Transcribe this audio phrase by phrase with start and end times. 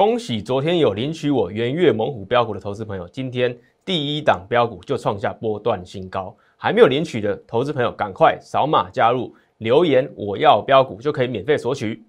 [0.00, 6.34] 恭喜昨天有领取我元月猛虎标股的投资朋友，今天第一档标股就创下波段新高。
[6.56, 12.02] 还没有领取的投资朋友，赶快扫码加入，留言我要标股就可以免费索取。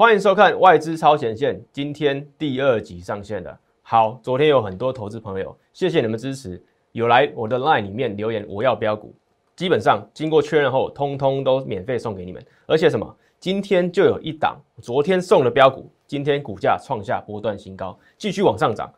[0.00, 3.60] 欢迎收看外资超前线，今天第二集上线了。
[3.82, 6.58] 好，昨天有很多投资朋友，谢谢你们支持，
[6.92, 9.14] 有来我的 LINE 里面留言，我要标股，
[9.54, 12.42] 基本上经过确认后，通通都免费送给你们。
[12.64, 18.90] 而且什么，今天就有一档昨天送的标股，今天股价创下波段新高，继续往上涨。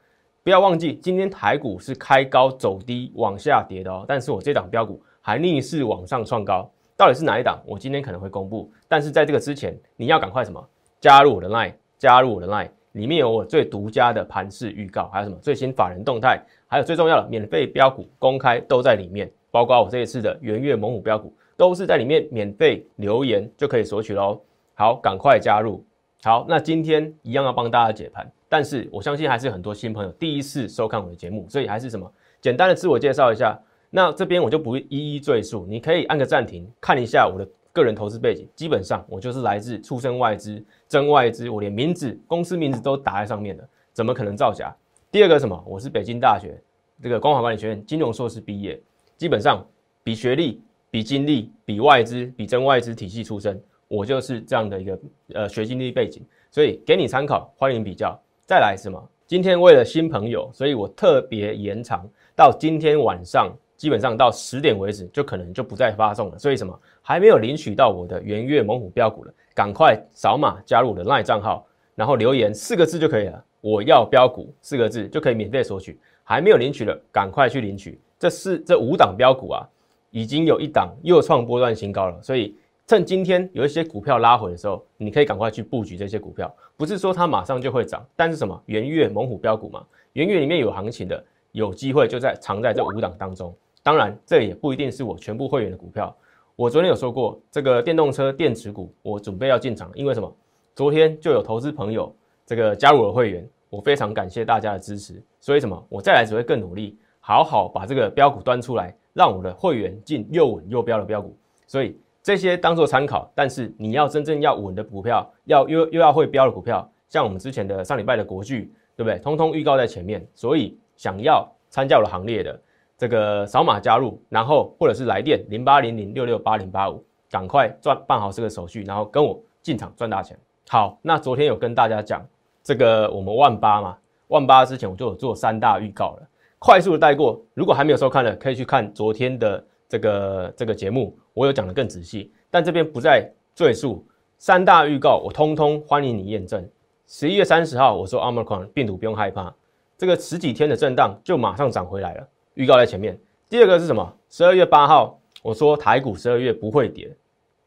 [0.44, 7.60] 不要忘记，今天台股是开高走低往下跌的哦，但是我这档标股还逆势往上创高，到底是哪一档？
[7.66, 10.64] 我今天可能会公布，但是在这个之前，你要赶快什么？
[11.02, 24.40] 加入我的 line，加入我的 line，里面有我最独家的盘势预告，还有什么最新法人动态，还有最重要的免费标股公开都在里面，包括我这一次的元月猛虎标股都是在里面免费留言就可以索取喽。
[24.74, 25.84] 好，赶快加入。
[26.22, 32.08] 好，那今天一样要帮大家解盘，但是我相信还是很多新朋友第一次收看我的节目，所以还是什么
[32.40, 33.60] 简单的自我介绍一下。
[33.90, 37.48] 那这边我就不一一赘述，你可以按个暂停看一下我的。
[37.72, 44.74] 个人投资背景，基本上我就是来自出身外资、真外资，我连名字、公司名字都打在上面的，怎么可能造假？
[45.10, 45.64] 第二个什么？
[45.66, 46.60] 我是北京大学
[47.02, 48.78] 这个光华管理学院金融硕士毕业，
[49.16, 49.66] 基本上
[50.04, 55.00] 比学历、比经历、比外资、比真外资体系出身，我就是这样的一个
[55.34, 58.20] 呃学经历背景，所以给你参考，欢迎比较。
[58.44, 59.02] 再来什么？
[59.26, 63.50] 今天为了新朋友，所以我特别延长到今天晚上。
[63.82, 66.38] 基本上到十点为止，就可能就不再发送了。
[66.38, 71.66] 所以什么还没有领取到我的元月猛虎标股的，赶快扫码加入我的 LINE 账号，
[71.96, 73.44] 然后留言四个字就可以了。
[73.60, 75.98] 我要标股四个字就可以免费索取。
[76.22, 78.00] 还没有领取的，赶快去领取。
[78.20, 79.68] 这四这五档标股啊，
[80.10, 82.22] 已经有一档又创波段新高了。
[82.22, 86.54] 所以趁今天有一些股票拉回的时候，你可以赶快去布局这些股票。
[86.76, 93.52] 不是说它马上就会涨，但是什么元月猛虎标股嘛，元月里面有行情的，有机会就在藏在这五档当中。
[93.82, 96.14] 当然，这也不一定是我全部会员的股票。
[96.54, 100.32] 我昨天有说过，这个电动车电池股，我准备要进场，因为什么？
[100.74, 102.14] 昨天就有投资朋友
[102.46, 105.20] 这个加入了会员，我非常感谢大家的支持。
[105.40, 105.84] 所以什么？
[105.88, 111.36] 我再来只会更努力，好好把这个标股端出来，让我的会员进又稳又标的标股。
[111.66, 119.18] 所以这些当做参考，但是你要真正要稳的股票，要又又要会标的股票，像我们之前的上礼拜的国巨，对不对？
[119.18, 120.24] 通通预告在前面。
[120.34, 122.60] 所以想要参加我的行列的。
[123.02, 130.38] 这个扫码加入，然后或者是来电零八零零六六八零八五，赶快赚办好这个手续，然后跟我进场赚大钱。
[130.68, 132.24] 好，那昨天有跟大家讲
[132.62, 133.98] 这个我们万八嘛，
[134.28, 136.28] 万八之前我就有做三大预告了，
[136.60, 137.42] 快速的带过。
[137.54, 144.06] 如果还没有收看的，可以去看昨天的这个这个节目，我有讲的更仔细，但这边不再赘述。
[144.38, 146.64] 三大预告我通通欢迎你验证。
[147.08, 149.52] 十一月三十号我说 Omicron 病毒不用害怕，
[149.98, 152.28] 这个十几天的震荡就马上涨回来了。
[152.54, 153.18] 预告在前面，
[153.48, 154.14] 第二个是什么？
[154.28, 157.10] 十二月八号，我说台股十二月不会跌，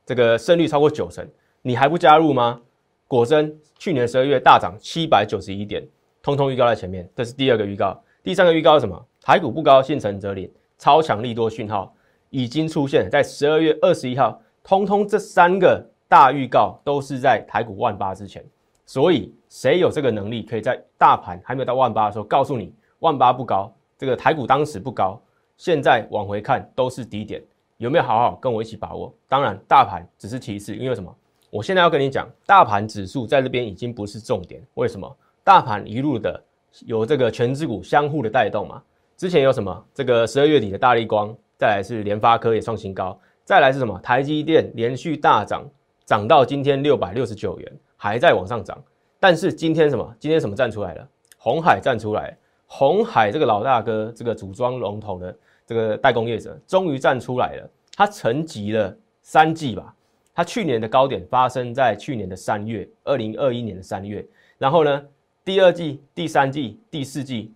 [0.06, 1.28] 这个胜率超过九成，
[1.62, 2.62] 你还不加入吗？
[3.07, 5.84] 果真，去年十二月大涨七百九十一点，
[6.22, 8.00] 通通预告在前面，这是第二个预告。
[8.23, 9.06] 第三个预告是什么？
[9.22, 11.96] 台股不高，信诚则灵，超强利多讯号
[12.29, 18.44] 已经出现在十二月二十一号，通通这三个大预告都是在台股万八之前，
[18.85, 23.72] 所以谁有这个能力，可以在大盘还没有到万八的时候，告诉你万八不高。
[23.97, 25.22] 这个台股当时不高，
[25.57, 27.41] 现在往回看都是低点，
[27.78, 29.13] 有没有好好跟我一起把握？
[29.28, 31.16] 当然，大盘只是其次，因为什么？
[31.50, 34.61] 我现在要跟你讲，大盘指数在这边已经不是重点。
[34.73, 35.17] 为什么？
[35.44, 36.44] 大盘一路的
[36.81, 38.81] 有这个全指股相互的带动嘛。
[39.16, 39.85] 之前有什么？
[39.94, 43.97] 这个十二月底的大力光，再来是联发科也创新高，再来是什么？
[44.00, 45.66] 台积电连续大涨，
[46.03, 48.78] 涨到今天六百六十九元，还在往上涨。
[49.17, 50.13] 但是今天什么？
[50.19, 51.07] 今天什么站出来了？
[51.38, 52.37] 红海站出来。
[52.66, 57.70] 红海这个老大哥，这个组装龙头的这个代工业者，终于站出来了。
[57.96, 59.96] 他沉寂了三季吧。
[60.34, 64.26] 他去年的高点发生在去年的三月，二零二一年的三月。
[64.58, 65.06] 然后呢，
[65.46, 67.53] 第二季、第三季、第四季，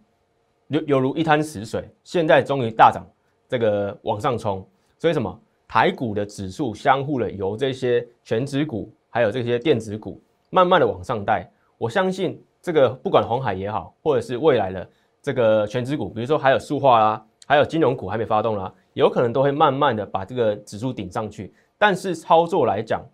[0.68, 1.90] 犹犹如一滩死水。
[2.04, 3.06] 现在终于大涨，
[3.50, 4.66] 这个往上冲。
[4.98, 5.38] 所以什么？
[5.68, 10.20] 台股的指数相互的由这些全指股，还有这些电子股，
[10.50, 11.48] 慢慢的往上带。
[11.78, 14.90] 我相信这个不管红海也好，或者是未来的。
[15.22, 21.54] 这个全指股，比如说还有塑化啦，还有金融股还没发动啦，有可能都会慢慢的把这个指数顶上去。
[21.78, 23.06] 但是操作来讲，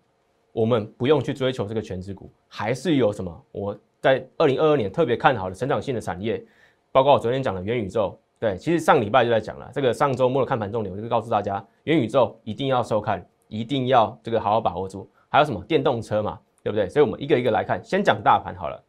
[0.52, 3.44] 我们不用去追求这个全指股，还是有什么？
[3.50, 6.40] 我在二零二二年特别看好的成长性的产业，
[6.92, 8.16] 包括我昨天讲的元宇宙。
[8.38, 15.10] 对，其实上礼拜就在讲了，这个上周末的看盘重点，我就告诉大家，元宇宙一定要收看，一定要这个好好把握住。
[15.28, 16.88] 还有什么电动车嘛，对不对？
[16.88, 18.80] 所以我们一个一个来看，先讲大盘好了。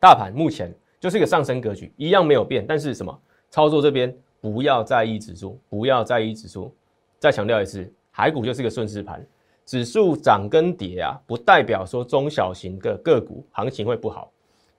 [0.00, 3.18] 大盘目前就是一个上升格局，一样没有变，但是什么
[3.50, 6.74] 操作这边不要在意指数，不要在意指数。
[7.18, 9.24] 再强调一次，海股就是个顺势盘，
[9.66, 14.30] 指数涨跟跌啊，不代表说中小型的个股行情会不好。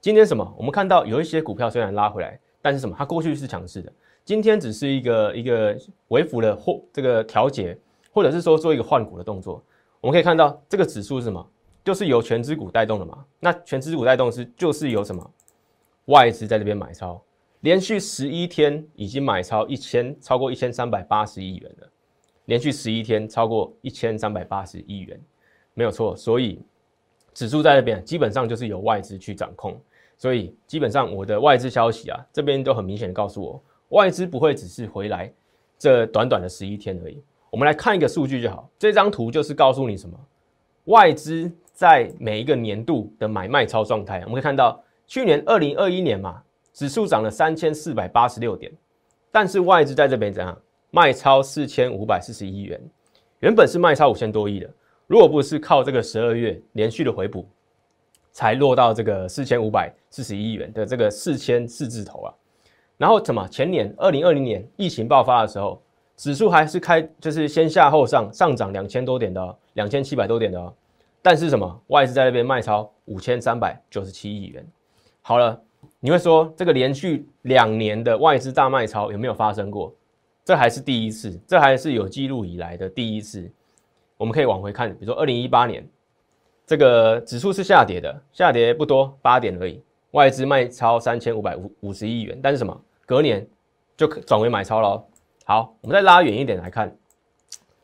[0.01, 0.55] 今天什么？
[0.57, 2.39] 我们看到有一些股票虽然拉回来。
[2.61, 2.93] 但是什么？
[2.99, 3.89] 它过去是强势的，
[4.25, 5.77] 今天只是一个一个
[6.09, 7.77] 微幅的或这个调节，
[8.11, 9.63] 或者是说做一个换股的动作。
[10.01, 11.47] 我们可以看到这个指数是什么？
[11.89, 13.25] 就是由全资股带动的嘛。
[13.39, 15.33] 那全资股带动是就是由什么？
[16.05, 17.19] 外资在这边买超，
[17.61, 21.89] 连续十一天已经买超一千超过一千三百八十亿元了，
[22.45, 25.19] 连续十一天超过一千三百八十亿元，
[25.73, 26.15] 没有错。
[26.15, 26.61] 所以
[27.33, 29.75] 指数在那边基本上就是由外资去掌控。
[30.15, 33.63] 所以基本上我的外资消息啊，这边都很明显的告诉我，
[33.97, 35.33] 外资不会只是回来
[35.79, 37.19] 这短短的十一天而已。
[37.49, 40.19] 我们来看一个数据就好，这张图就是告诉你什么，
[40.85, 44.19] 外资在每一个年度的买卖超状态。
[44.25, 46.43] 我们可以看到，去年二零二一年嘛，
[46.73, 48.69] 指数涨了三千四百八十六点，
[49.31, 50.61] 但是外资在这边怎样
[50.91, 52.77] 卖超四千五百四十一元，
[53.39, 54.69] 原本是卖超五千多亿的，
[55.07, 57.47] 如果不是靠这个十二月连续的回补。
[58.31, 62.33] 才落到这个四千五百四十一元的这个四千四字头啊，
[62.95, 65.81] 然后怎么前年二零二零年疫情爆发的时候，
[66.15, 70.73] 指数还是开就是先下后上上涨两千多点的，两千七百多点的，
[71.21, 74.65] 但是什么外资在那边卖超五千三百九十七亿元。
[75.21, 75.61] 好了，
[75.99, 79.93] 你会说这个连续两年的外资大卖超有没有发生过？
[80.43, 83.51] 这还是第一次，这还是有记录以来的第一次。
[84.17, 85.87] 我们可以往回看，比如说二零一八年。
[86.65, 89.81] 这个指数是下跌的，下跌不多，八点而已。
[90.11, 92.79] 外资卖超三千五百五五十亿元，但是什么？
[93.07, 93.47] 隔年
[93.97, 95.03] 就转为买超了。
[95.45, 96.95] 好，我们再拉远一点来看，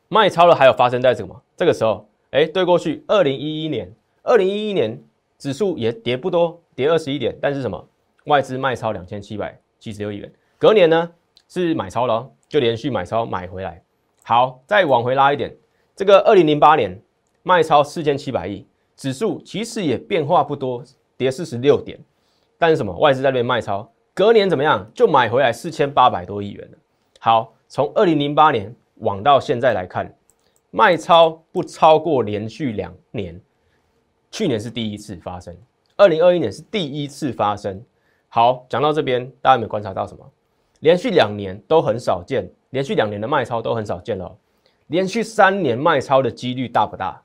[0.08, 1.42] 卖超了还有发生在什么？
[1.58, 3.90] 这个时候，哎，对过去二零一一年，
[4.22, 5.02] 二零一一年
[5.38, 7.88] 指数也跌不多，跌二十一点，但是什么？
[8.26, 10.30] 外资卖超两千七百七十六亿元。
[10.60, 11.10] 隔年呢
[11.48, 13.82] 是买超了，就连续买超买回来。
[14.26, 15.56] 好，再往回拉一点，
[15.96, 17.02] 这个二零零八年
[17.42, 18.68] 卖超四千七百亿。
[18.98, 20.84] 指数其实也变化不多，
[21.16, 21.98] 跌四十六点，
[22.58, 26.78] 但是什么外资在那边卖超，隔年怎么样就买回来四千八百多亿元了。
[27.18, 30.14] 好，从二零零八年往到现在来看，
[30.76, 33.40] 卖超不超过连续两年，
[34.30, 35.56] 去年是第一次发生，
[35.96, 37.82] 二零二一年是第一次发生。
[38.28, 40.30] 好，讲到这边，大家有没有观察到什么？
[40.82, 44.38] 连续两年都很少见，连续两年的卖超都很少见了，
[44.88, 47.24] 连续三年卖超的几率大不大？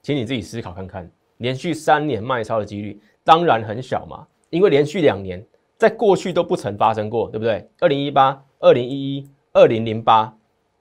[0.00, 5.44] 请你自己思考看看，连续三年卖超的几率当然很小嘛，因为连续两年
[5.76, 7.68] 在过去都不曾发生过，对不对？
[7.80, 10.32] 二零一八、二零一一、二零零八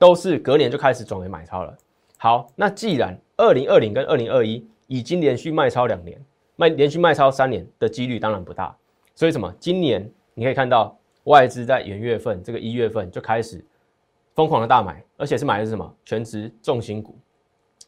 [0.03, 1.73] 都是隔年就开始转为买超了。
[2.17, 6.21] 好，那既然二零二零跟二零二一已经连续卖超两年，
[6.57, 8.75] 卖连续卖超三年的几率当然不大。
[9.15, 9.49] 所以什么？
[9.61, 13.63] 今年你可以看到外资在元月份这个一月份就开始
[14.35, 15.95] 疯狂的大买，而且是买的是什么？
[16.03, 17.17] 全职重心股。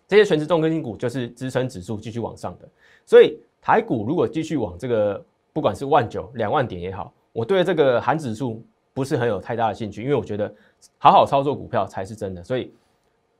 [0.07, 2.69] 这些全职重科技股就是支撑指数继续往上的，
[3.05, 5.21] 所以台股如果继续往这个
[5.51, 10.51] 不管是万九、两万点也好，我对这个含指数不是很有太大的兴趣，因为我觉得
[10.97, 12.41] 好好操作股票才是真的。
[12.41, 12.73] 所以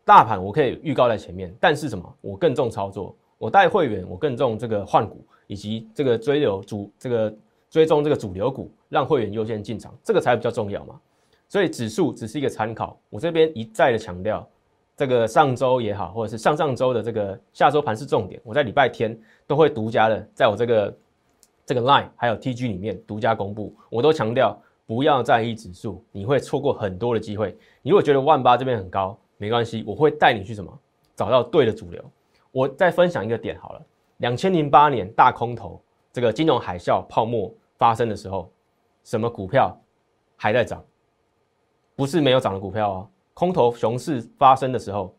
[0.04, 2.16] 大盘我可以预告在前面，但是什么？
[2.20, 7.34] 我更重操作，我带会员，我更重这个换股以及这个追流主这个
[7.70, 11.00] 追踪这个主流股，让会员优先进场，这个才比较重要嘛。
[11.48, 14.48] 所以指数只是一个参考，我这边一再的强调。
[14.98, 20.98] 这个上周也好，或者是上上周的这个下周盘是重点，我在礼拜天都会独家的在我这个
[21.66, 23.76] 这个 Line 还有 TG 里面独家公布。
[23.90, 27.58] 我都强调不要在意指数，你会错过很多的机会。
[27.82, 30.80] 你如果觉得万八这边很高，没关系，我会带你去什么
[31.16, 32.04] 找到对的主流。
[32.52, 33.82] 我再分享一个点好了，
[34.18, 35.82] 两千零八年大空头
[36.14, 38.50] 这个金融海啸泡沫发生的时候，
[39.04, 39.78] 什么股票
[40.38, 40.84] 还在涨？
[41.96, 43.10] 不是没有涨的股票哦。
[43.34, 45.14] 空头熊市发生的时候，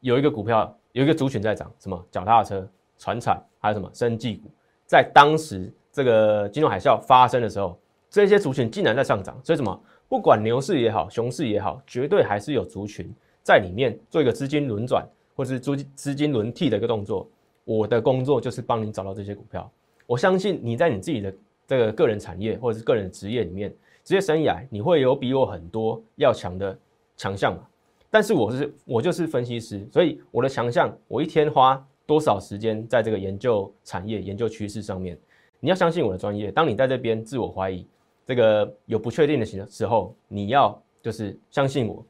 [0.00, 4.50] 有一个股票，有一个族群在涨，什么脚踏车、船产，还有什么生技股，
[4.86, 7.78] 在当时这个金融海啸发生的时候，
[8.10, 9.40] 这些族群竟然在上涨。
[9.42, 13.10] 所以什么，不管牛市也好，熊市也好，绝对还是有族群
[13.42, 17.26] 在里面做一个资金轮转或者是资资金轮替的一个动作。
[17.64, 19.70] 我的工作就是帮你找到这些股票。
[20.06, 21.34] 我相信你在你自己的
[21.66, 23.74] 这个个人产业或者是个人职业里面，
[24.04, 26.78] 职业生涯你会有比我很多要强的。
[27.16, 27.60] 强项嘛，
[28.08, 35.18] 但是我是我就是分析师，所以我的强项，我一天花多少时间在这个研究产业、研究趋势上面，
[35.60, 36.50] 你要相信我的专业。
[36.50, 37.86] 当你在这边自我怀疑，
[38.30, 42.06] 这个有不确定的时时候，你要就是相信我，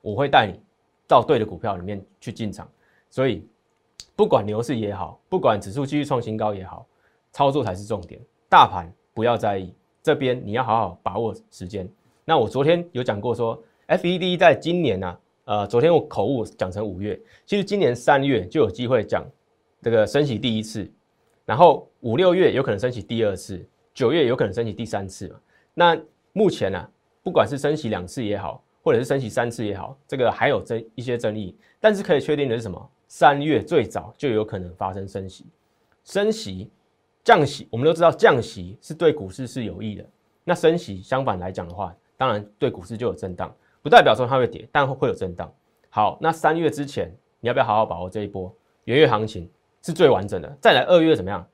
[0.00, 0.60] 我会带你
[1.08, 2.70] 到对的股票里面去进场。
[3.10, 3.44] 所以，
[4.14, 6.86] 不管牛市也好，不管指数继续创新高也好，
[7.32, 8.20] 操作才是重点。
[8.48, 11.88] 大盘不要在意，这边你要好好把握时间。
[12.24, 19.26] 那我昨天有讲过说，FED 在今年呢，呃，昨天我口误讲成五月，其实今年三月就有机会讲
[19.82, 20.88] 这个升息第一次，
[21.44, 25.40] 然后五六月有可能升息第二次，九月有可能升息第三次嘛。
[25.78, 25.94] 那
[26.32, 26.88] 目前呢，
[27.22, 32.90] 不管是升息两次也好，或者是升息三次也好，这个还有争一些争议，但是可以确定的是什么？
[33.08, 35.44] 三月最早就有可能发生升息，
[36.02, 36.70] 升息。
[37.22, 40.06] 降息，我们都知道降息是对股市是有益的。
[40.44, 43.52] 那升息相反来讲的话，当然对股市就有震荡，
[43.82, 45.52] 不代表说它会跌，但会有震荡。
[45.90, 48.54] 好，那三月之前你要不要好好把握这一波
[48.84, 49.50] 元月行情
[49.82, 50.56] 是最完整的？
[50.60, 51.44] 再来二月怎么样？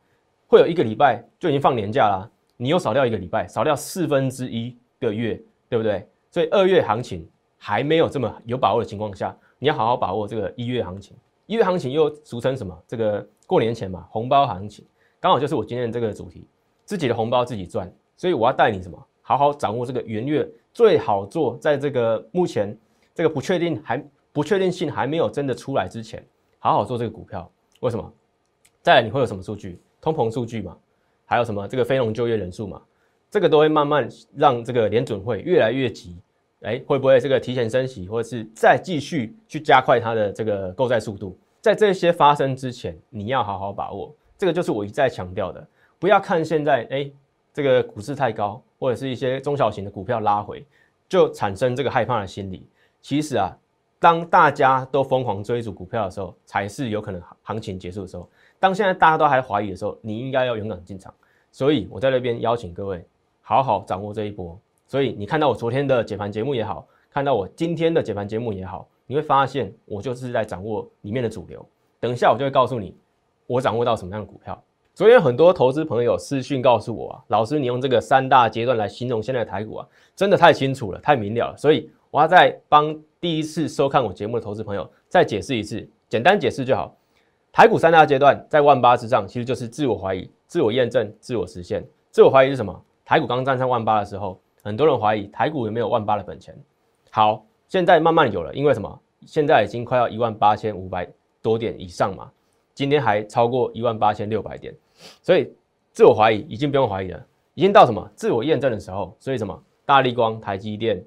[0.46, 2.30] 会有一个礼拜就已经放年假啦，
[2.62, 5.34] 你又少掉一个礼拜，少掉四分之一个月，
[5.68, 6.06] 对不对？
[6.30, 7.28] 所以二月行情
[7.58, 11.16] 还没有这么有把握的情况下，你要好好把握这个一月行情。
[11.46, 12.72] 一月行情又俗称什么？
[12.86, 14.86] 这个过年前嘛，红包行情。
[15.18, 16.46] 刚好就是我今天这个主题，
[16.84, 22.78] 自己的红包自己赚，所以我要带你什么，好好掌握这个元月最好做，在这个目前
[23.12, 26.24] 这个不确定还不确定性还没有真的出来之前，
[26.60, 27.50] 好好做这个股票。
[27.80, 28.12] 为什么？
[28.82, 29.80] 再来你会有什么数据？
[30.00, 30.76] 通膨数据嘛，
[31.32, 32.82] 还有什么这个非农就业人数嘛，
[33.30, 36.18] 这个都会慢慢让这个联准会越来越急。
[36.60, 41.34] 哎，会不会这个提前升息，或者是再继续去加快它的这个购债速度？
[41.62, 44.14] 在这些发生之前，你要好好把握。
[44.36, 45.66] 这个就是我一再强调的，
[45.98, 47.10] 不要看现在哎，
[47.54, 50.62] 这个股市太高，或者是一些中小型的股票拉回，
[51.08, 52.68] 就产生这个害怕的心理。
[53.00, 53.56] 其实啊，
[53.98, 58.28] 当大家都疯狂追逐股票的时候，才是有可能行情结束的时候。
[58.60, 61.12] 当现在大家都还怀疑的时候，你应该要勇敢进场。
[61.52, 63.04] 所以我在那边邀请各位
[63.40, 64.58] 好好掌握这一波。
[64.88, 71.64] 所以你看到我昨天的解盘节目也好，看到我今天的解盘节目也好，你会发现我就是在掌握里面的主流。
[72.00, 72.96] 等一下我就会告诉你。
[73.46, 74.62] 我掌握到什么样的股票？
[74.94, 81.56] 昨天很多投资朋友私讯告诉我啊，老师，你用这个三大阶段来形容现在的台股啊，真的太清楚了，太明了了。
[81.56, 86.96] 所以我要再帮第一次收看我节目的投资朋友再解释一次，简单解释就好。
[87.52, 91.86] 台股三大阶段在万八之上，其实就是自我怀疑、自我验证、自我实现。
[92.10, 92.82] 自我怀疑是什么？
[93.04, 96.56] 台股刚站上万八的时候，很多人怀疑台股有没有万八的本钱。
[97.10, 98.98] 好，现在慢慢有了，因为什么？
[99.26, 101.06] 现在已经快要一万八千五百
[101.42, 102.30] 多点以上嘛。
[102.74, 104.74] 今天还超过一万八千六百点，
[105.20, 105.52] 所以
[105.92, 109.14] 自我怀疑已经不用怀疑了，已经到什么自我验证的时候。
[109.18, 111.04] 所以什么大力光、台积电、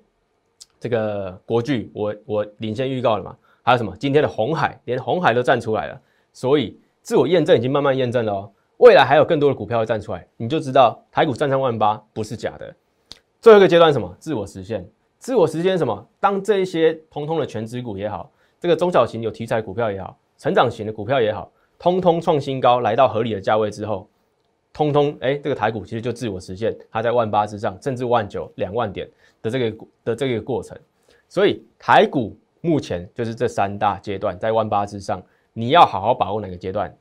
[0.79, 3.35] 这个国巨，我我领先预告了嘛？
[3.63, 5.99] 还有什么今天的红海，连红海都站出来了。
[6.35, 12.75] 所以自我验证已经慢慢验证了哦，未来还有更多的股票会站出来，你就知道台股站上万八不是假的。
[13.39, 14.13] 最后一个阶段什么？
[14.19, 14.85] 自我实现。
[15.17, 16.05] 自我实现什么？
[16.19, 21.49] 当这一些通通的全职股也好，这个中小型有题材股票也好，成长型的股票也好。
[21.79, 24.09] 通通创新高，来到合理的价位之后，
[24.73, 29.09] 通通哎，这个台股其实就自我实现，它在万八之上，甚至万九、两万点
[29.41, 30.77] 的这个的这个过程。
[31.29, 35.23] 所以台股目前就是这三大阶段在万八之上，
[35.57, 36.93] 你要好好把握哪个阶段？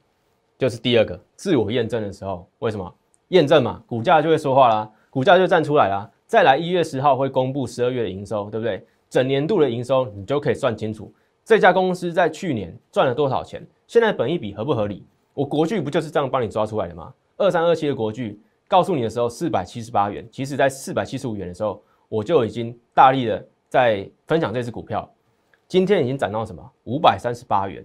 [0.57, 2.49] 就是第二个自我验证的时候。
[2.61, 2.95] 为什么？
[3.29, 6.09] 验证嘛，股价就会说话啦，股价就站出来啦。
[6.25, 8.87] 再来一月十号会公布十二月的营收，对不对？
[9.11, 11.13] 整年度的营收你就可以算清楚，
[11.45, 13.67] 这家公司在去年赚了多少钱。
[13.89, 15.05] 现在本一比合不合理？
[15.33, 17.13] 我国巨不就是这样帮你抓出来的吗？
[17.37, 25.11] 二三二七的国巨告诉你的时候，四百七十八元，其实在四百七十五元的时候，我就已经大力的在分享这只股票。
[25.67, 26.63] 今天已经涨到什么？
[26.85, 27.85] 五百三十八元，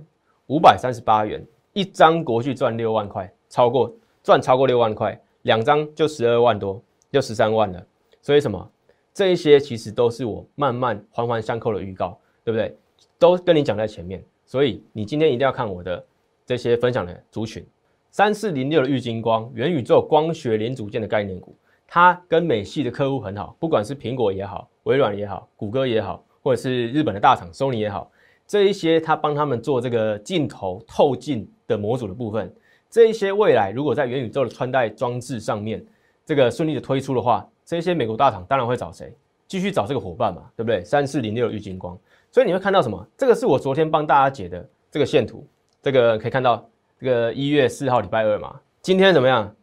[0.49, 3.91] 五百三十八元一张国巨赚六万块，超过
[4.23, 7.83] 赚超过六万块，两张就十二万多，就十三万了。
[8.21, 8.69] 所以什么？
[9.13, 12.75] 这一些其实都是我慢慢环环相扣的预告，对不对？
[13.17, 14.23] 都跟你讲在前面。
[14.45, 16.03] 所以你今天一定要看我的
[16.45, 17.63] 这些分享的族群，
[18.09, 28.11] 三四零六的玉金光元宇宙光学零组件的概念股，它跟美系的客户很好，不管是苹果也好，微软也好，谷歌也好，或者是日本的大厂 Sony 也好，
[28.49, 32.51] 这一些他帮他们做这个镜头透镜的模组的部分，
[32.89, 35.85] 这一些未来如果在元宇宙的穿戴装置上面
[36.25, 39.15] 这个顺利的推出的话，这些美国大厂当然会找谁？
[39.47, 40.83] 继续找这个伙伴嘛，对不对？
[40.83, 41.95] 三四零六玉金光。
[42.31, 43.05] 所以你会看到什么？
[43.15, 45.45] 这个是我昨天帮大家解的这个线图，
[45.83, 46.67] 这个可以看到
[46.99, 49.55] 这个一月四号礼拜二嘛，今天怎么样？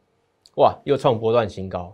[0.59, 1.93] 哇，又创波段新高。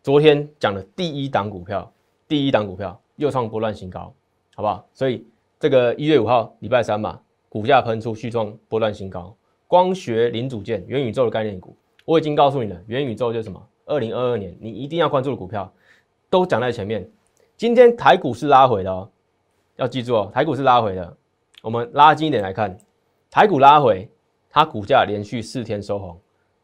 [0.00, 1.92] 昨天讲的第一档股票，
[2.28, 4.14] 第一档股票又创波段新高，
[4.54, 4.86] 好不好？
[4.94, 5.26] 所以
[5.60, 9.36] 这个一月五号礼拜三嘛，股价喷出续创波段新高，
[9.66, 11.76] 光学零组件、元宇宙的概念股，
[12.06, 13.62] 我已经告诉你了，元宇宙就是什么？
[13.84, 15.70] 二零二二年你一定要关注的股票，
[16.30, 17.06] 都讲在前面。
[17.58, 19.10] 今天台股是拉回的哦，
[19.76, 21.14] 要记住哦，台股是拉回的。
[21.60, 22.74] 我们拉近一点来看，
[23.30, 24.10] 台股拉回，
[24.48, 26.18] 它股价连续四天收红，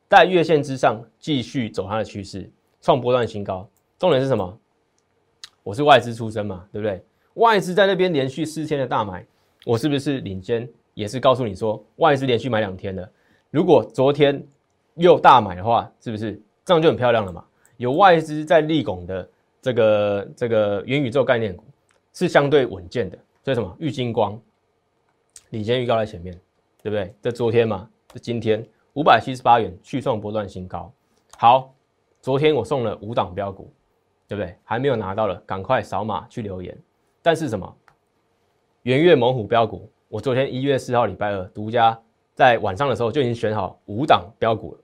[0.08, 2.50] 在月线之上继续走它的趋势，
[2.80, 3.68] 创波段新高。
[3.98, 4.58] 重点是什么？
[5.62, 7.04] 我是外资出身嘛，对不对？
[7.36, 9.24] 外资在那边连续四天的大买，
[9.64, 10.68] 我是不是领先？
[10.94, 13.06] 也是告诉你说，外资连续买两天的。
[13.50, 14.42] 如果昨天
[14.94, 17.44] 又大买的话，是不是这样就很漂亮了嘛？
[17.76, 19.28] 有外资在立拱的
[19.60, 21.62] 这个这个元宇宙概念股
[22.14, 23.18] 是相对稳健的。
[23.44, 23.76] 所以什么？
[23.78, 24.40] 玉金光
[25.50, 26.34] 领先预告在前面，
[26.82, 27.14] 对不对？
[27.20, 30.90] 这昨天嘛，这今天五百七十八元续创波段新高。
[31.36, 31.74] 好，
[32.22, 33.70] 昨天我送了五档标股，
[34.26, 34.56] 对不对？
[34.64, 36.74] 还没有拿到了，赶快扫码去留言。
[37.26, 37.76] 但是什么？
[38.85, 39.90] 元月猛虎标股。
[40.06, 42.00] 我昨天一月四号礼拜二独家
[42.37, 44.80] 在晚上的时候就已经选好五档标股了，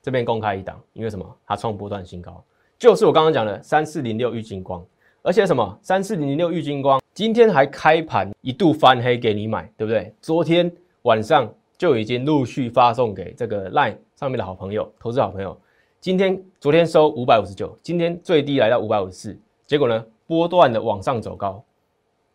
[0.00, 1.36] 这边公开一档，因为什么？
[1.46, 2.42] 它创波段新高，
[2.78, 4.82] 就是我刚刚讲的三四零六玉金光，
[5.20, 5.78] 而且什么？
[5.82, 10.14] 三四零六玉金光今天还开盘一度翻黑给你买，对不对？
[10.22, 15.54] 昨天晚上就已经陆续发送给这个 LINE 上面的好朋友、投资好朋友。
[16.00, 21.60] 今天昨天收五百五十九，今天最低来到五百五十四，结果呢，波段的往上走高，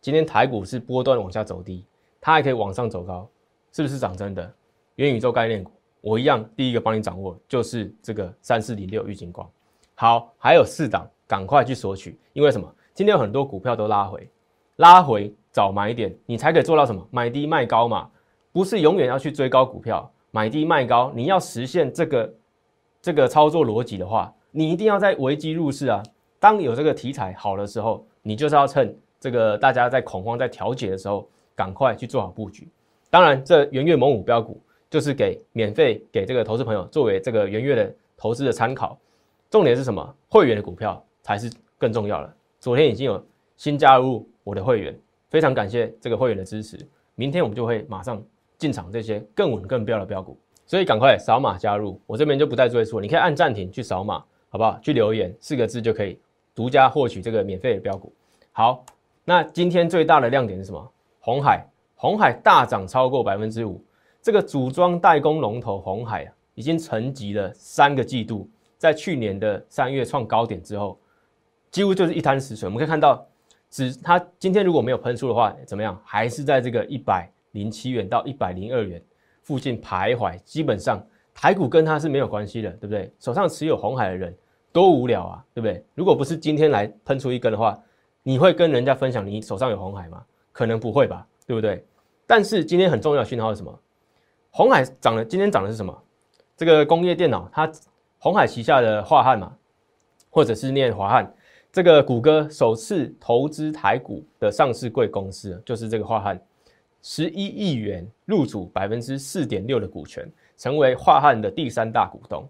[0.02, 1.82] 今天台股是波段往下走低。
[2.20, 3.26] 它还可以往上走高，
[3.72, 4.54] 是不是涨真的？
[4.96, 5.72] 元宇宙概念股，
[6.02, 9.50] 我一样第一个帮你掌握，就是这个三四零六玉金光。
[9.94, 12.70] 好，还有四档，赶快去索取，因为什么？
[12.92, 14.28] 今天有很多股票都拉回，
[14.76, 17.02] 拉回早买点，你才可以做到什么？
[17.10, 18.10] 买低卖高嘛，
[18.52, 22.34] 不是永远要去追高股票，买低卖高，你要实现这个
[23.00, 26.02] 这个操作逻辑的话，你一定要在危机入市啊。
[26.46, 31.28] 当有这个题材好的时候，你就是要趁这个大家在恐慌在调节的时候。
[31.56, 32.68] 赶快去做好布局，
[33.08, 34.60] 当然，这元月猛虎标股
[34.90, 38.98] 就是给免费给这个投资朋友作为这个元月的投资的参考。
[39.48, 40.14] 重点是什么？
[40.28, 42.36] 会员的股票才是更重要的。
[42.60, 43.24] 昨天已经有
[43.56, 44.94] 新加入我的会员，
[45.30, 46.78] 非常感谢这个会员的支持。
[47.14, 48.22] 明天我们就会马上
[48.58, 54.78] 进场这些更稳更标的标股，所以赶快扫码加入，我这边就不再赘述，你可以按暂停去扫码，好不好？
[54.82, 56.18] 去留言四个字就可以
[56.56, 58.10] 独家获取这个免费的标股。
[58.50, 58.82] 好，
[59.24, 60.90] 那今天最大的亮点是什么？
[61.20, 61.64] 红海，
[61.94, 63.80] 红海大涨超过百分之五，
[64.22, 70.98] 这个组装代工龙头红海啊，已经沉寂了三个季度，在去年的三月创高点之后，
[71.70, 72.66] 几乎就是一滩死水。
[72.66, 73.26] 我们可以看到，
[73.68, 76.00] 只它今天如果没有喷出的话，怎么样？
[76.02, 79.02] 还是在这个一百零七元到一百零二元
[79.42, 80.38] 附近徘徊。
[80.44, 83.12] 基本上台股跟它是没有关系的，对不对？
[83.20, 84.34] 手上持有红海的人
[84.76, 85.82] 多无聊啊，对不对？
[85.94, 87.82] 如果不是今天来喷出一根的话，
[88.22, 90.22] 你会跟人家分享你手上有红海吗？
[90.52, 91.82] 可能不会吧，对不对？
[92.26, 93.80] 但是今天很重要的讯号是什么？
[94.50, 96.02] 红海涨了，今天涨的是什么？
[96.58, 97.72] 这个工业电脑，它
[98.18, 99.56] 红海旗下的华汉嘛，
[100.28, 101.34] 或者是念华汉，
[101.72, 106.38] 这个谷歌首次投资台股的上市贵公司，就是这个华汉，
[107.00, 112.46] 十一亿元入主百分之四点六的股权，成为华汉的第三大股东。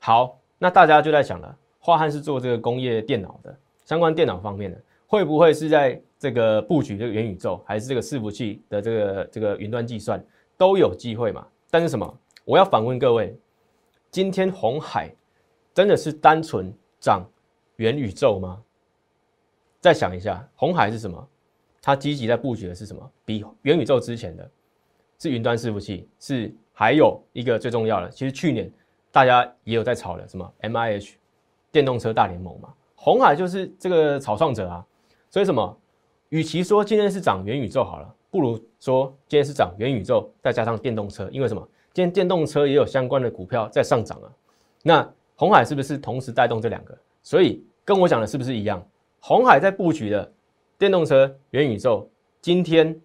[0.00, 1.56] 好，那大家就在想了，
[1.88, 5.98] 华汉是做这个工业电脑的相关电脑方面的，会不会是在？
[6.20, 10.20] 这个布局这个元宇宙，还是这个伺服器的这个这个云端计算
[10.56, 11.46] 都有机会嘛？
[11.70, 12.18] 但是什么？
[12.44, 13.38] 我要反问各位：
[14.10, 15.14] 今天红海
[15.72, 17.24] 真的是单纯涨
[17.76, 18.60] 元宇宙吗？
[19.80, 21.28] 再想一下，红海是什么？
[21.80, 23.10] 它积极在布局的是什么？
[23.24, 24.50] 比元宇宙之前的
[25.20, 28.68] 是云端伺服器，是还有一个最重要的，其实去年
[29.12, 31.16] 大家也有在炒的什么 M I H
[31.78, 32.74] 电动车大联盟嘛？
[32.96, 34.84] 红海就是这个草创者啊，
[35.30, 35.78] 所以什么？
[36.30, 41.62] 与其说今天是涨元宇宙好了，不如说今天是涨元宇宙再加上电动车，因为什么？
[41.92, 44.28] 今天电动车也有相关的股票在上涨啊。
[44.82, 46.98] 那红海是不是同时带动这两个？
[47.22, 48.84] 所以跟我讲的是不是一样？
[49.20, 50.32] 红海在布局的
[50.76, 52.10] 电动车、元宇宙，
[52.42, 53.00] 今天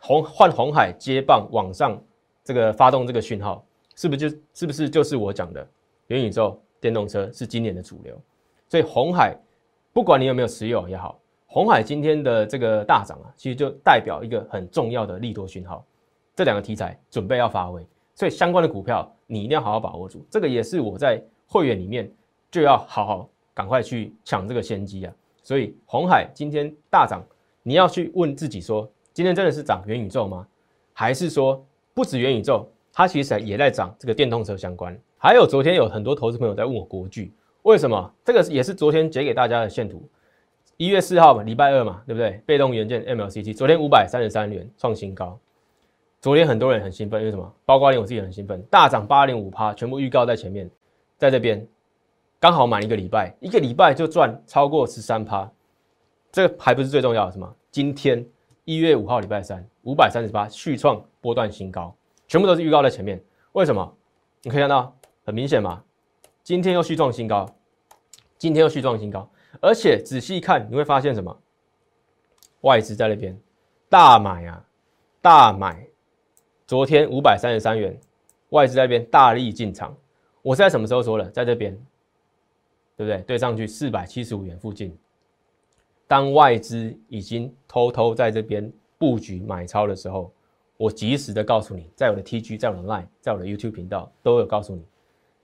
[0.00, 1.96] 红换红海接棒往上
[2.42, 5.64] 这个发动这个讯号，是不是就是不是就是我讲的
[6.08, 8.14] 元宇宙、电动车是今年的主流？
[8.68, 9.34] 所以红海
[9.90, 11.18] 不管你有没有持有也好。
[11.46, 15.82] 红海今天的这个大涨啊，其实就代表一个很重要的利多讯号，
[16.36, 20.26] 这两个题材准备要发威，所以相关的股票你一定要好好把握住。
[20.28, 22.12] 这个也是我在会员里面
[22.50, 25.14] 就要好好赶快去抢这个先机啊。
[25.42, 27.24] 所以红海今天大涨，
[27.62, 30.46] 你要去问自己说，今天真的是涨元宇宙吗？
[30.92, 34.94] 还是说不止元宇宙，它其实也在涨这个电动车相关？
[35.24, 37.32] 还有昨天有很多投资朋友在问我国巨，
[37.62, 38.12] 为什么？
[38.22, 40.06] 这个也是昨天截给大家的线图。
[40.76, 42.42] 一月四号嘛，礼拜二嘛，对不对？
[42.44, 45.38] 被动元件 MLCT 昨天五百三十三元创新高，
[46.20, 47.50] 昨天很多人很兴奋，因为什么？
[47.64, 50.70] 包括连我自己很兴奋，大涨八点五趴，全部预告在前面，
[51.16, 51.66] 在这边
[52.38, 55.50] 刚好满一个礼拜，一个礼拜就赚超过十三趴，
[56.30, 57.50] 这个还不是最重要的，什么？
[57.70, 58.22] 今天
[58.66, 61.96] 一月五号礼拜三，五百三十八续创波段新高，
[62.28, 63.18] 全部都是预告在前面。
[63.52, 63.90] 为什么？
[64.42, 65.82] 你可以看到很明显嘛，
[66.42, 67.48] 今天又续创新高，
[68.36, 69.28] 今天又续创新高，
[69.60, 71.34] 而且仔细看你会发现什么？
[72.60, 73.38] 外资在那边
[73.88, 74.64] 大买啊，
[75.20, 75.86] 大买。
[76.66, 77.98] 昨天五百三十三元，
[78.50, 79.94] 外资在那边大力进场。
[80.40, 81.28] 我是在什么时候说的？
[81.30, 81.74] 在这边，
[82.96, 83.18] 对不对？
[83.22, 84.96] 对上去四百七十五元附近，
[86.06, 90.32] 当外资已经偷偷在这边布局买超的时候，
[90.76, 94.82] 我及时的告诉你，在我的 TG，在我的 Line，在我的 YouTube 频道都有告诉你，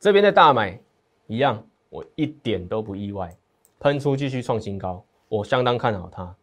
[0.00, 0.80] 这边的大买
[1.26, 3.36] 一样，我一点都不意外，
[3.78, 6.34] 喷出继续创新高，我相当看好它。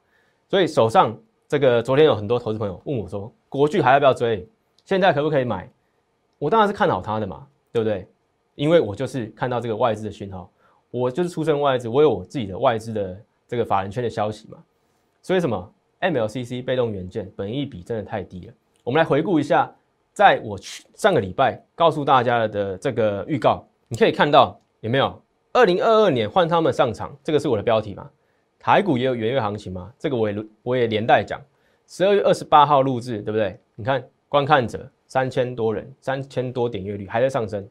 [0.48, 4.48] 所以手上这个，昨天有很多投资朋友问我说，国巨还要不要追？
[4.86, 5.67] 现在可不可以买？
[6.38, 8.08] 我当然是看好它的嘛，对不对？
[8.54, 10.52] 因为我就是看到这个外资的讯号，
[10.91, 14.63] 我就是出身外资，我有我自己的外资的这个法人圈的消息嘛。
[15.24, 18.54] 所以什么 MLCC 被动元件本益比真的太低了。
[18.84, 19.76] 我们来回顾一下，
[20.17, 25.21] 在我去上个礼拜告诉大家的这个预告，你可以看到有没有？
[25.53, 28.10] 二零二二年换他们上场，这个是我的标题嘛？
[28.58, 29.93] 台股也有元月行情吗？
[29.99, 31.39] 这个我也我也连带讲，
[31.86, 33.60] 十二月二十八号录制，对不对？
[33.75, 34.03] 你看。
[34.30, 37.65] 观看者三千多人，三千多点阅率还在上升。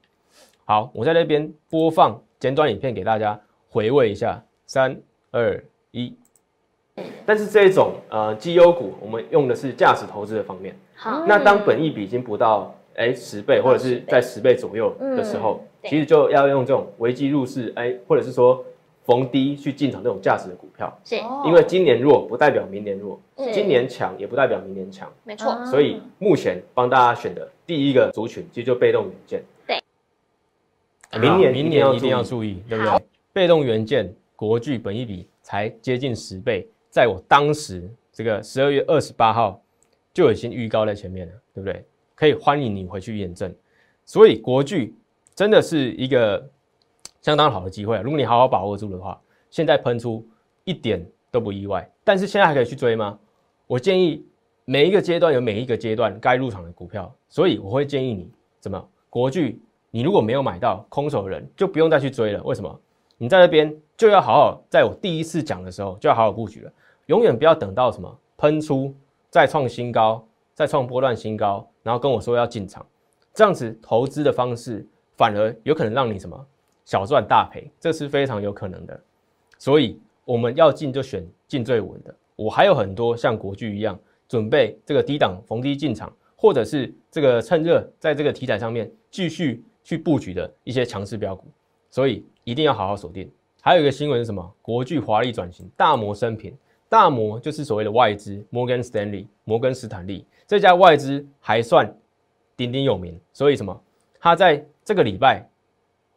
[0.65, 4.41] 好，我在那边播放简短影片给大家回味一下。
[4.67, 4.99] 三
[5.33, 6.17] 二一。
[7.25, 10.75] 但是这种呃绩优股，我们用的是价值投资的方面。
[10.95, 18.65] 好，那当本益比已经不到哎十倍或者是在十倍左右的时候，其实就要用这种危机入市哎，或者是说。
[19.07, 23.21] 逢低去进场这种价值的股票，是，因为今年弱不代表明年弱，
[23.53, 25.65] 今年强也不代表明年强，没错。
[25.67, 29.45] 所以目前帮大家选的第一个族群，其实就被动元件。
[29.65, 29.81] 对，
[31.21, 33.01] 明年明年一定要注意，对不对？
[33.33, 39.63] 被动元件国巨本益比才接近十倍，在我当时这个十二月二十八号
[40.15, 41.85] 就已经预告在前面了，对不对？
[42.15, 43.55] 可以欢迎你回去验证。
[44.07, 44.95] 所以国巨
[45.35, 46.49] 真的是一个。
[47.23, 50.25] 相当好的机会，如果你好好把握住的话，现在喷出
[50.63, 51.91] 一点都不意外。
[52.05, 53.19] 但是现在还可以去追吗？
[53.67, 54.25] 我建议
[54.65, 58.31] 每一个阶段有每一个阶段该入场的股票，所以我会建议你
[58.61, 62.41] 怎么国巨，你如果没有买到空手的人，就不用再去追了。
[62.45, 62.81] 为什么？
[63.19, 66.73] 你在那边就要好好在我第一次讲的时候就要好好布局了，
[67.07, 68.95] 永远不要等到什么喷出
[69.31, 72.85] 再创新高，再创波段新高，然后跟我说要进场，
[73.33, 76.47] 这样子投资的方式反而有可能让你什么？
[76.85, 79.01] 小赚大赔，这是非常有可能的，
[79.59, 82.15] 所以我们要进就选进最稳的。
[82.37, 83.99] 我还有很多像国巨一样，
[84.29, 91.49] 准备这个低档逢低进场，或者是这个趁热在这个题材上面继续去布局的一些强势标股，
[91.91, 93.31] 所以一定要好好锁定。
[93.61, 94.55] 还有一个新闻是什么？
[94.63, 96.57] 国巨华丽转型，大摩升平，
[96.89, 101.95] 大摩就是所谓的外资摩根斯坦利，摩根斯坦利这家外资还算
[102.57, 103.79] 鼎鼎有名，所以什么？
[104.19, 105.47] 他在这个礼拜。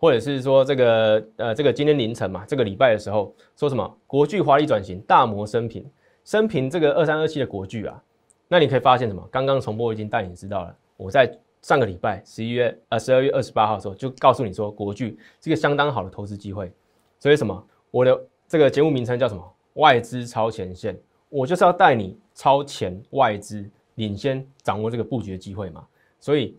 [0.01, 5.85] 或者是说这个呃，这个今天凌晨嘛，这个礼拜的时候说什么国巨华丽转型，大摩升平，
[6.23, 8.01] 升平这个二三二七的国巨啊，
[8.47, 9.21] 那你可以发现什么？
[9.29, 10.73] 刚刚重播已经带你知道了。
[10.95, 11.29] 我在
[11.61, 16.71] 上个礼拜十一月呃十二月二十八号的时候就告诉你说，国巨是一个相当好的投资机会。
[17.19, 17.67] 所以什么？
[17.91, 19.55] 我的这个节目名称叫什么？
[19.73, 20.97] 外资超前线，
[21.29, 25.85] 我就是要带你超前外资，领先掌握这个布局的机会嘛。
[26.19, 26.57] 所以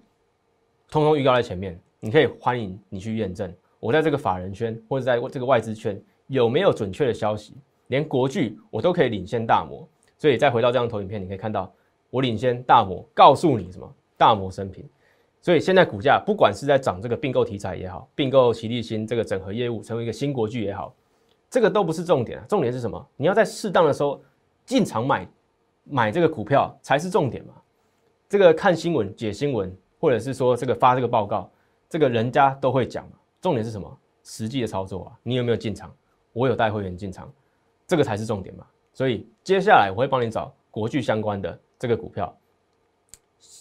[0.90, 1.78] 通通预告在前面。
[2.02, 7.54] 你可以欢迎你去验证，我在这个法人圈或者在这个外资圈有没有准确的消息，
[7.88, 9.86] 连国巨我都可以领先大摩。
[10.16, 11.70] 所以再回到这张投影片，你可以看到
[12.08, 13.94] 我领先大摩，告诉你什么？
[14.20, 14.86] 大摩升平。
[15.40, 20.94] 所以现在股价不管是在涨这个并购题材也好，并购齐立新这个整合业务成为一个新国巨也好，
[21.48, 22.44] 这个都不是重点啊。
[22.46, 23.08] 重点是什么？
[23.16, 24.22] 你要在适当的时候
[24.66, 25.26] 进场买
[25.84, 27.54] 买这个股票才是重点嘛。
[28.28, 31.50] 这个看新闻解新闻，或者是说这个发这个报告。
[31.88, 33.98] 这个人家都会讲嘛，重点是什么？
[34.22, 35.92] 实际的操作啊，你有没有进场？
[36.32, 37.28] 我有带会员进场，
[37.84, 38.64] 这个才是重点嘛。
[38.92, 42.32] 所以接下来我会帮你找国巨相关的这个股票，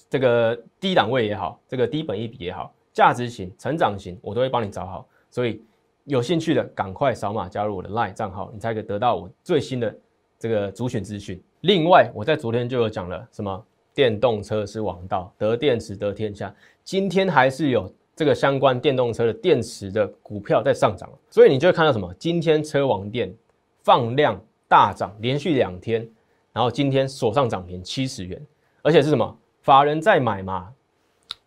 [0.09, 5.07] 这个低档位也好，这个低本一比也好，价值型、成长型，我都会帮你找好。
[5.29, 5.61] 所以
[6.05, 9.95] 有兴趣的赶快扫码加入我的 LINE 账号，你才可以得到我最新的
[10.37, 11.41] 这个主选资讯。
[11.61, 16.53] 另外，我在昨天就有讲了什么电动车是王道，得电池得天下。
[16.83, 17.89] 今天还是有。
[18.15, 22.13] 这个相关电动车的电池的股票在上涨，所以你就会看到什么？
[22.19, 23.33] 今天车王电
[23.81, 26.05] 放量大涨，连续两天，
[26.51, 28.45] 然后今天锁上涨停七十元，
[28.81, 29.37] 而且是什么？
[29.69, 30.73] 法人在买嘛，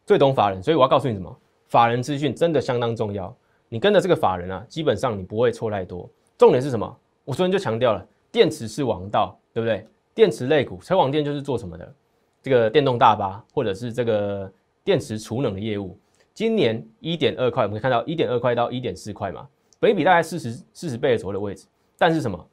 [0.06, 1.36] 最懂法人，所以我要告诉你什么？
[1.66, 3.36] 法人资讯真的相当重要。
[3.68, 6.08] 你跟着这个法人啊，基本上你不会错太多。
[6.38, 6.96] 重点是什么？
[7.24, 9.84] 我昨天就强调了，电池是王道，对不对？
[10.14, 11.94] 电池类股，车网电就是做什么的？
[12.40, 14.48] 这个电动大巴或者是这个
[14.84, 15.98] 电池储能的业务。
[16.32, 19.48] 今年一点二块，我们可以看到一点二块到一点四块嘛，
[19.80, 21.66] 北比大概四十四十倍左右的位置。
[21.98, 22.48] 但是什么？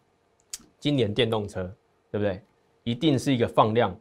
[0.80, 1.72] 今年电动车，
[2.10, 2.42] 对不对？
[2.84, 3.96] 一定是一个放量，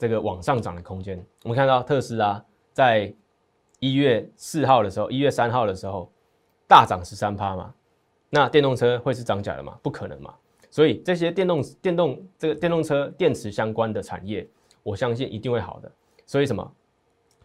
[0.00, 1.24] 这个往上涨的空间。
[1.44, 3.14] 我们看到特斯拉在
[3.78, 6.10] 一月四号的时候，一月三号的时候。
[6.70, 7.74] 大涨十三趴嘛，
[8.28, 9.76] 那电动车会是涨价的吗？
[9.82, 10.32] 不可能嘛。
[10.70, 14.48] 所以这些电动电动这个电动车电池相关的产业，
[14.84, 15.90] 我相信一定会好的。
[16.26, 16.72] 所以什么？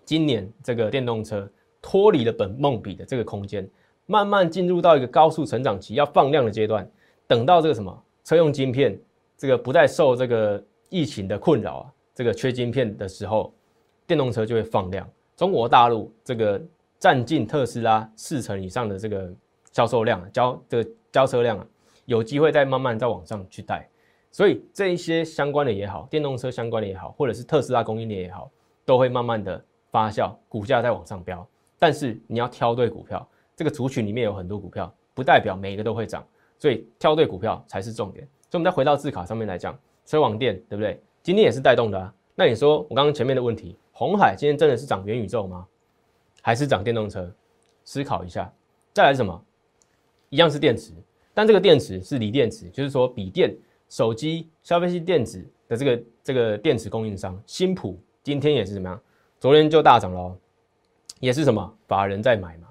[0.03, 1.49] 今年这个电动车
[1.81, 3.67] 脱离了本梦比的这个空间，
[4.05, 6.87] 慢慢进入到一个高速成长期，要放量的阶段。
[7.25, 8.95] 等到这个什么车用晶片
[9.35, 13.53] 这个不再受这个疫情的困扰啊，这个缺晶片的时候，
[14.07, 15.07] 电动车就会放量。
[15.35, 16.59] 中国大陆这个。
[16.97, 19.31] 占尽特斯拉四成以上的这个
[19.73, 21.67] 销售量，交这个交车量啊，
[22.05, 23.87] 有机会再慢慢再往上去带，
[24.31, 28.49] 所以这一些相关的也好，电动车相关的也好，或者是特斯拉供应链也好，
[28.85, 31.47] 都会慢慢的发酵，股价在往上飙。
[31.77, 36.25] 但是你要挑对股票，这个族群里面有很多股票，不代表每一个都会涨，
[36.57, 38.25] 所以挑对股票才是重点。
[38.49, 40.99] 所以我们再回到字卡上面来讲，车网电对不对？
[41.25, 42.13] 今天也是带动的啊。
[42.35, 45.65] 那你说我刚刚前面的问题，红海今天真的是涨元宇宙吗？
[46.39, 47.33] 还是涨电动车，
[47.83, 48.53] 思考一下。
[48.93, 49.43] 再来什么？
[50.29, 50.93] 一样是电池，
[51.33, 53.57] 但这个电池是锂电池，就是说笔电、
[53.89, 59.01] 手机、消费性电子的这个这个电池供应商，新普今天也是怎么样？
[59.39, 60.37] 昨天就大涨了，
[61.19, 61.75] 也是什么？
[61.87, 62.67] 法人在买嘛。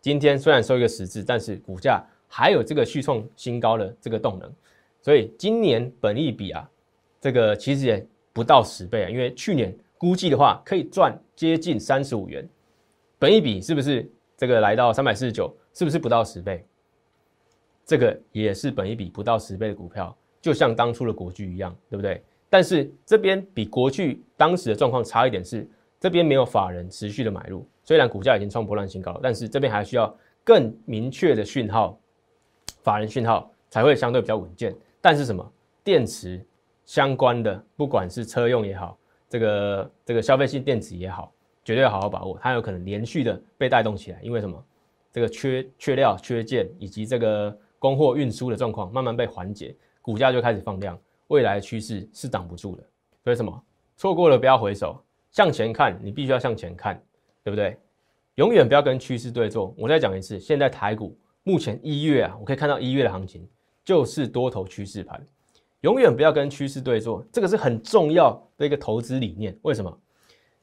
[0.00, 4.48] 今天虽然收一个十字，但是股价还有这个续创新高的这个动能。
[5.02, 6.70] 所以今年本益比啊，
[7.26, 12.48] 这个其实也不到十倍啊，因为去年估计的话可以赚接近三十五元。
[13.18, 15.52] 本一比是不是这个来到三百四十九？
[15.74, 16.64] 是不是不到十倍？
[17.84, 22.22] 这个也是本一比不到十倍的股票，就像当初的国巨一样，对不对？
[22.48, 31.98] 但是这边比国巨当时的状况差一点是，这边没有法人持续的买入，虽然股价已经创波浪新高，但是这边还需要更明确的讯号，
[32.84, 34.72] 法人讯号才会相对比较稳健。
[35.00, 36.40] 但是什么电池
[36.86, 38.96] 相关的，不管是车用也好，
[39.28, 41.30] 这个这个消费性电子也好。
[41.64, 44.64] 绝对要好好把握，它有可能连续的被带动起来，因为什么？
[45.10, 50.96] 这个缺缺料、缺件以及这个供货运输的状况慢慢被缓解，股价就开始放量，
[51.26, 52.84] 未来趋势是挡不住的。
[53.24, 53.64] 所以什么？
[53.96, 57.02] 错过了不要回首，向前看，你必须要向前看，
[57.42, 57.76] 对不对？
[58.36, 59.74] 永远不要跟趋势对坐。
[59.76, 63.44] 我再讲一次，现在台股目前一月啊，我可以看到一月的行情
[63.84, 65.26] 就是多头趋势盘，
[65.86, 69.56] 永远不要跟趋势对坐，这个是很重要的一个投资理念。
[69.62, 70.00] 为什么？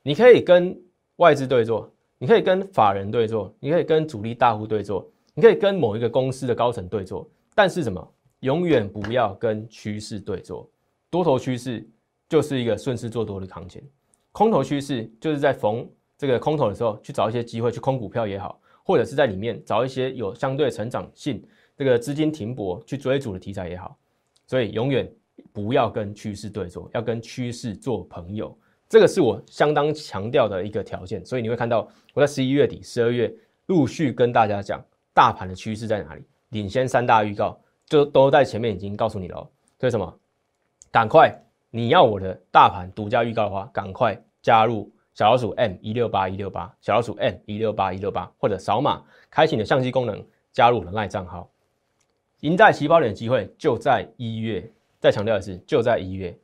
[0.02, 0.78] 你可以跟
[1.16, 8.06] 外资对坐，你可以跟法人对坐，你可以跟主力大户对坐，你可以跟某一个公司的高层对坐，但是什么？
[8.42, 10.70] 永远不要跟趋势对坐。
[11.10, 11.88] 多头趋势
[12.28, 13.82] 就是一个顺势做多的行情，
[14.34, 21.42] 空头趋势就是在逢这个空头的时候去找一些机会去空股票也好，或者是在里面找一些有相对成长性、
[21.78, 23.98] 这个资金停泊去追逐的题材也好。
[24.48, 25.10] 所以永远
[25.52, 28.56] 不要跟趋势对坐，要跟趋势做朋友。
[28.90, 33.34] 这个是我相当强调的一个条件，所以你会看到我在十一月底、十二月
[33.66, 39.50] 陆续跟大家讲大盘的趋势在哪里，领先三大预告就都在前面已经告诉你了。
[39.80, 40.20] 所以什么？
[40.92, 41.34] 赶快
[41.72, 51.50] 你要我的大盘独家预告的话，赶快加入小老鼠 M 一六八一六八，小老鼠 M 一六八一六八，或者扫码开启你的相机功能，加入我的赖账号，
[52.44, 54.70] 赢在起跑点的机会就在一月。
[55.00, 56.38] 再强调一次，就在一月。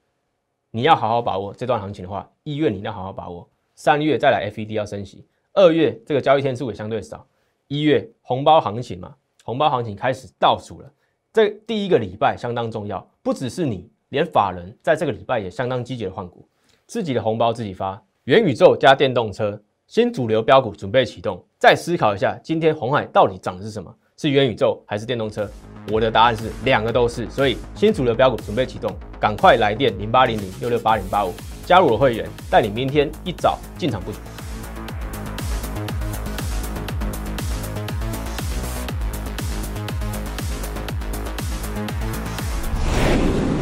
[0.71, 7.25] 你要好好把握这段行情的话，一月你要好好把握，三月再来 FED 要升息，二月这个交易天数也相对少，
[7.67, 10.91] 一月红包行情嘛，红包行情开始倒数了，
[11.33, 16.47] 这第一个礼拜相当重要，不只是你，连法人在这个礼拜也相当积极的换股，
[16.85, 23.93] 自己的红包自己发，元宇宙加电动车新主流标股准备启动，再思考一下，今天红海到底涨的是什么？
[24.21, 25.49] 是元宇宙还是电动车？
[25.89, 31.34] 我的答案是两个都是，所以新主流标股准备启动，赶快来电零八零零六六八零八五
[31.65, 34.17] 加入我会员，带你明天一早进场布局。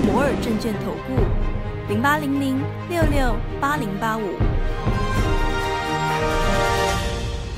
[0.08, 1.22] 摩尔证券投顾
[1.88, 4.57] 零八零零六六八零八五。